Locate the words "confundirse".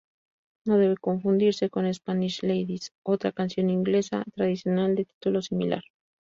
0.97-1.69